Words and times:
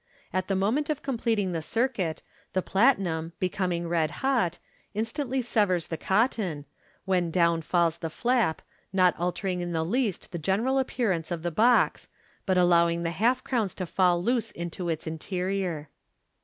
At 0.33 0.47
the 0.47 0.55
moment 0.55 0.89
of 0.89 1.03
completing 1.03 1.51
the 1.51 1.61
circuit, 1.61 2.23
the 2.53 2.63
pla 2.63 2.95
tinum, 2.95 3.33
becoming 3.37 3.87
red 3.87 4.09
hot, 4.25 4.57
instantly 4.95 5.43
severs 5.43 5.89
the 5.89 5.95
cotton, 5.95 6.65
when 7.05 7.29
down 7.29 7.61
falls 7.61 7.99
the 7.99 8.09
flap, 8.09 8.63
not 8.91 9.15
altering 9.19 9.61
in 9.61 9.73
the 9.73 9.85
least 9.85 10.31
the 10.31 10.39
general 10.39 10.79
appearance 10.79 11.29
of 11.29 11.43
the 11.43 11.51
box, 11.51 12.07
but 12.47 12.57
allowing 12.57 13.03
the 13.03 13.11
half 13.11 13.43
crowns 13.43 13.75
to 13.75 13.85
fall 13.85 14.23
loose 14.23 14.49
into 14.49 14.89
its 14.89 15.05
interior. 15.05 15.91